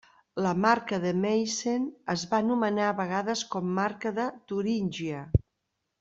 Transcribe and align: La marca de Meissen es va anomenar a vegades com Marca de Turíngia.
La 0.43 0.51
marca 0.61 0.97
de 1.03 1.09
Meissen 1.25 1.83
es 2.13 2.23
va 2.31 2.39
anomenar 2.45 2.87
a 2.91 2.95
vegades 3.03 3.43
com 3.55 3.69
Marca 3.81 4.13
de 4.21 4.25
Turíngia. 4.53 5.21